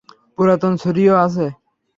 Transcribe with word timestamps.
পুরাতন 0.35 0.73
ছুরিও 0.77 1.15
আছে। 1.17 1.45